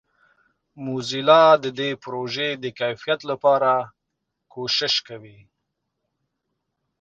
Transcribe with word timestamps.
موزیلا 0.85 1.43
د 1.63 1.65
دې 1.79 1.89
پروژې 2.03 2.49
د 2.63 2.65
کیفیت 2.79 3.19
لپاره 3.31 3.71
کوښښ 4.51 4.95
کوي. 5.07 5.39